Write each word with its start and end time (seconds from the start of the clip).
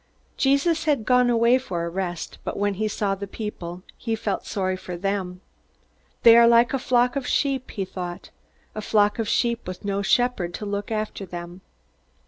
Jesus 0.35 0.85
had 0.85 1.05
gone 1.05 1.29
away 1.29 1.59
for 1.59 1.85
a 1.85 1.89
rest, 1.89 2.39
but 2.43 2.57
when 2.57 2.73
he 2.73 2.87
saw 2.87 3.13
the 3.13 3.27
people 3.27 3.83
he 3.95 4.15
felt 4.15 4.47
sorry 4.47 4.75
for 4.75 4.97
them. 4.97 5.41
They 6.23 6.35
are 6.37 6.47
like 6.47 6.73
a 6.73 6.79
flock 6.79 7.15
of 7.15 7.27
sheep, 7.27 7.69
he 7.69 7.85
thought 7.85 8.31
_a 8.75 8.81
flock 8.81 9.19
of 9.19 9.29
sheep 9.29 9.67
with 9.67 9.85
no 9.85 10.01
shepherd 10.01 10.55
to 10.55 10.65
look 10.65 10.89
after 10.89 11.23
them. 11.23 11.61